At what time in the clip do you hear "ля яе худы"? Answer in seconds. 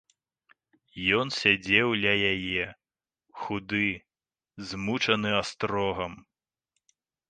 2.03-3.87